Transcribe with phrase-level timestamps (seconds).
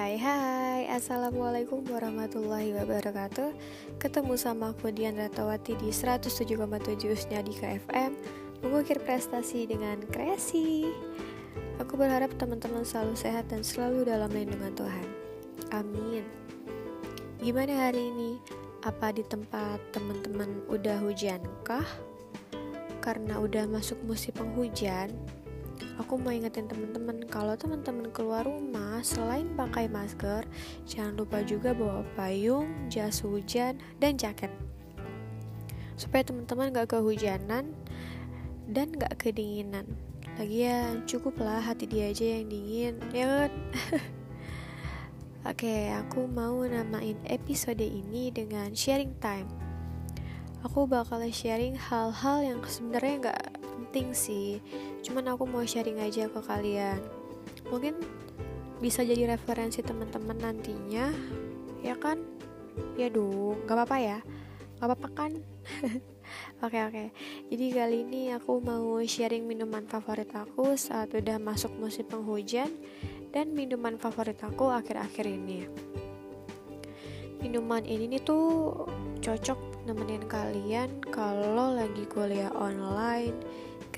[0.00, 0.88] hai hai.
[0.96, 3.52] Assalamualaikum warahmatullahi wabarakatuh.
[4.00, 6.56] Ketemu sama aku Dian Ratawati di 107,7
[7.44, 8.16] di KFM
[8.64, 10.88] Mengukir prestasi dengan kreasi.
[11.84, 15.06] Aku berharap teman-teman selalu sehat dan selalu dalam lindungan Tuhan.
[15.68, 16.24] Amin.
[17.44, 18.40] Gimana hari ini?
[18.80, 21.84] Apa di tempat teman-teman udah hujan kah?
[23.04, 25.12] Karena udah masuk musim penghujan
[26.00, 30.48] aku mau ingetin teman-teman kalau teman-teman keluar rumah selain pakai masker,
[30.88, 34.48] jangan lupa juga bawa payung, jas hujan, dan jaket.
[36.00, 37.76] Supaya teman-teman gak kehujanan
[38.66, 39.84] dan gak kedinginan.
[40.40, 43.52] Lagian cukuplah hati dia aja yang dingin, ya kan?
[45.52, 49.48] Oke, aku mau namain episode ini dengan sharing time.
[50.64, 54.60] Aku bakal sharing hal-hal yang sebenarnya gak penting sih.
[55.00, 57.00] Cuman aku mau sharing aja ke kalian.
[57.72, 57.96] Mungkin
[58.80, 61.08] bisa jadi referensi teman-teman nantinya
[61.80, 62.20] ya kan?
[63.00, 64.18] Ya dong gak apa-apa ya?
[64.80, 65.32] Gak apa-apa kan?
[66.60, 67.08] Oke oke, okay, okay.
[67.50, 72.70] jadi kali ini aku mau sharing minuman favorit aku saat udah masuk musim penghujan
[73.34, 75.66] dan minuman favorit aku akhir-akhir ini.
[77.40, 78.76] Minuman ini nih tuh
[79.24, 83.34] cocok nemenin kalian kalau lagi kuliah online,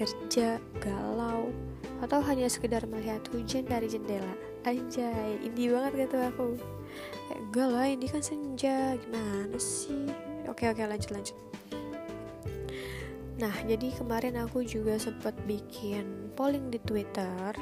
[0.03, 1.55] kerja, galau,
[2.03, 4.35] atau hanya sekedar melihat hujan dari jendela.
[4.67, 6.47] Anjay, indie banget gitu aku.
[7.31, 8.99] Eh, enggak lah, ini kan senja.
[8.99, 10.11] Gimana sih?
[10.51, 11.39] Oke, oke, lanjut, lanjut.
[13.39, 17.55] Nah, jadi kemarin aku juga sempat bikin polling di Twitter.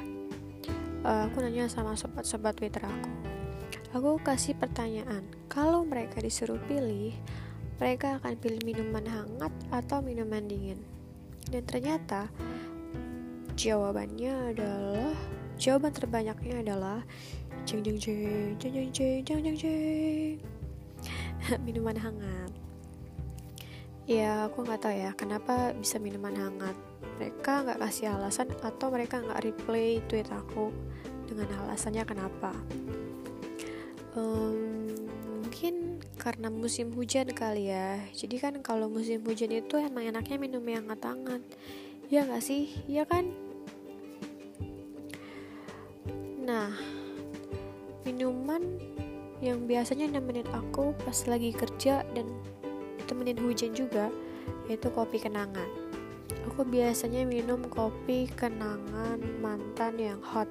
[1.01, 3.13] Uh, aku nanya sama sobat-sobat Twitter aku.
[3.97, 7.17] Aku kasih pertanyaan, kalau mereka disuruh pilih,
[7.81, 11.00] mereka akan pilih minuman hangat atau minuman dingin?
[11.51, 12.31] Dan ternyata
[13.59, 15.13] jawabannya adalah
[15.61, 16.99] jawaban terbanyaknya adalah
[17.69, 20.37] jeng jeng jeng jeng jeng jeng jeng jeng jeng
[21.67, 22.51] minuman hangat.
[24.09, 26.75] Ya aku nggak tahu ya kenapa bisa minuman hangat.
[27.21, 30.73] Mereka nggak kasih alasan atau mereka nggak replay tweet aku
[31.29, 32.51] dengan alasannya kenapa.
[34.19, 34.90] Um,
[35.61, 38.01] mungkin karena musim hujan kali ya.
[38.17, 41.45] Jadi kan kalau musim hujan itu emang enaknya minum yang hangat-hangat.
[42.09, 42.73] Ya gak sih?
[42.89, 43.29] Ya kan?
[46.41, 46.73] Nah
[48.09, 48.81] minuman
[49.45, 52.25] yang biasanya nemenin aku pas lagi kerja dan
[53.05, 54.09] temenin hujan juga
[54.65, 55.69] yaitu kopi kenangan.
[56.49, 60.49] Aku biasanya minum kopi kenangan mantan yang hot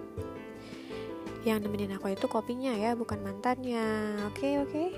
[1.47, 4.19] yang nemenin aku itu kopinya ya bukan mantannya.
[4.27, 4.71] Oke okay, oke.
[4.71, 4.89] Okay?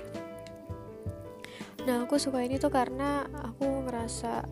[1.82, 4.46] nah aku suka ini tuh karena aku ngerasa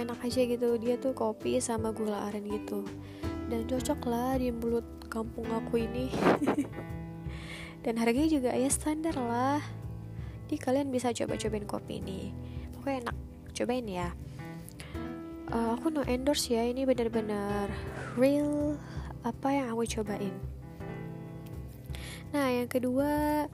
[0.00, 0.80] enak aja gitu.
[0.80, 2.84] Dia tuh kopi sama gula aren gitu.
[3.48, 6.12] Dan cocok lah di mulut kampung aku ini.
[7.84, 9.60] Dan harganya juga ya standar lah.
[10.48, 12.32] Jadi kalian bisa coba-cobain kopi ini.
[12.72, 13.16] Pokoknya enak.
[13.52, 14.08] Cobain ya.
[15.48, 16.64] Uh, aku no endorse ya.
[16.64, 17.68] Ini bener-bener
[18.16, 18.76] real
[19.24, 20.57] apa yang aku cobain
[22.34, 23.44] nah yang kedua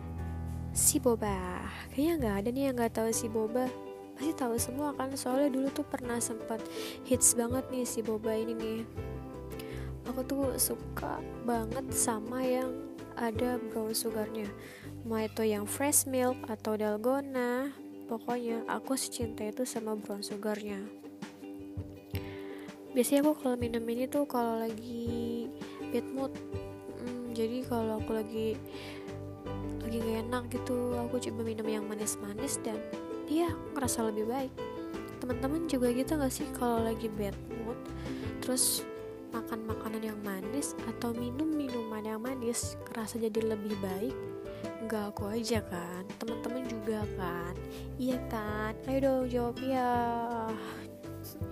[0.75, 1.63] si boba.
[1.95, 3.71] Kayaknya nggak ada nih yang nggak tahu si boba.
[4.15, 6.63] Pasti tahu semua kan soalnya dulu tuh pernah sempat
[7.07, 8.81] hits banget nih si boba ini nih.
[10.11, 12.71] Aku tuh suka banget sama yang
[13.15, 14.51] ada brown sugarnya.
[15.07, 17.71] Mau itu yang fresh milk atau dalgona
[18.11, 20.83] pokoknya aku cinta itu sama brown sugarnya.
[22.95, 25.51] Biasanya aku kalau minum ini tuh kalau lagi
[25.91, 26.31] bad mood
[27.35, 28.55] jadi kalau aku lagi
[29.83, 32.79] lagi gak enak gitu aku coba minum yang manis-manis dan
[33.27, 34.53] iya aku ngerasa lebih baik.
[35.19, 37.77] Teman-teman juga gitu gak sih kalau lagi bad mood
[38.41, 38.87] terus
[39.35, 44.15] makan makanan yang manis atau minum minuman yang manis ngerasa jadi lebih baik?
[44.85, 47.55] Enggak aku aja kan teman-teman juga kan?
[47.99, 48.73] Iya kan?
[48.87, 49.93] Ayo dong jawab ya.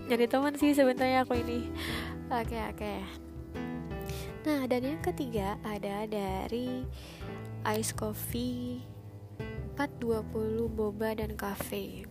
[0.07, 1.69] Jadi teman sih sebenarnya aku ini.
[2.33, 2.79] Oke okay, oke.
[2.79, 3.22] okay.
[4.43, 6.87] Nah dan yang ketiga ada dari
[7.63, 8.83] ice coffee
[9.79, 12.07] 420 boba dan cafe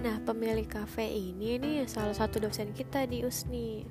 [0.00, 3.84] Nah, pemilik cafe ini nih salah satu dosen kita di USNI.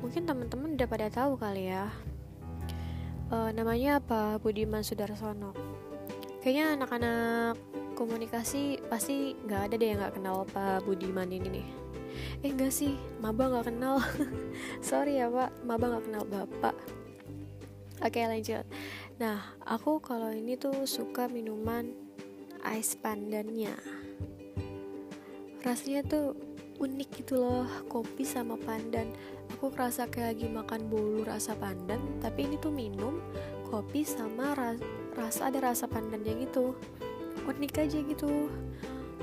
[0.00, 1.92] Mungkin teman-teman udah pada tahu kali ya.
[3.28, 4.40] Uh, namanya apa?
[4.40, 5.52] Budiman Sudarsono.
[6.40, 7.60] Kayaknya anak-anak
[8.00, 11.68] komunikasi pasti nggak ada deh yang nggak kenal Pak Budiman ini nih.
[12.40, 14.00] Eh enggak sih, maba nggak kenal.
[14.86, 16.74] Sorry ya Pak, maba nggak kenal Bapak.
[18.00, 18.64] Oke lanjut.
[19.20, 21.92] Nah aku kalau ini tuh suka minuman
[22.64, 23.76] ice pandannya.
[25.60, 26.32] Rasanya tuh
[26.80, 29.12] unik gitu loh kopi sama pandan.
[29.52, 33.20] Aku kerasa kayak lagi makan bolu rasa pandan tapi ini tuh minum
[33.68, 34.72] kopi sama ra
[35.12, 36.72] rasa ada rasa pandannya gitu.
[37.44, 38.48] Unik aja gitu.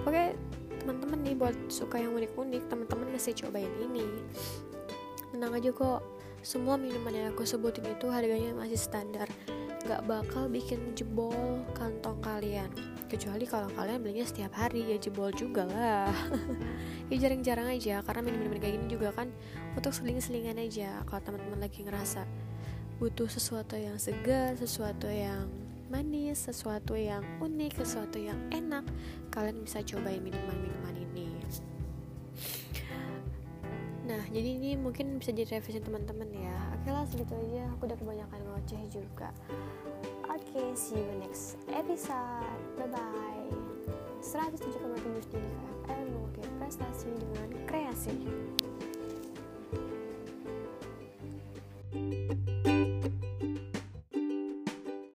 [0.05, 0.37] Oke
[0.81, 4.05] teman-teman nih buat suka yang unik-unik teman-teman masih cobain ini.
[5.33, 6.01] Tenang aja kok
[6.45, 9.27] semua minuman yang aku sebutin itu harganya masih standar.
[9.83, 12.71] Gak bakal bikin jebol kantong kalian.
[13.07, 16.11] Kecuali kalau kalian belinya setiap hari ya jebol juga lah.
[17.07, 19.31] Ya jarang-jarang aja karena minum-minum kayak gini juga kan
[19.79, 21.03] untuk seling-selingan aja.
[21.07, 22.27] Kalau teman-teman lagi ngerasa
[22.99, 28.83] butuh sesuatu yang segar sesuatu yang manis sesuatu yang unik sesuatu yang enak
[29.33, 31.27] kalian bisa cobain minuman-minuman ini
[34.07, 37.97] nah jadi ini mungkin bisa jadi revisi teman-teman ya oke lah segitu aja aku udah
[37.99, 39.31] kebanyakan ngoceh juga
[40.37, 42.61] okay, see you next episode.
[42.77, 43.49] Bye bye.
[44.21, 45.49] 107,7 Studio
[45.85, 48.17] KFM mengukir prestasi dengan kreasi.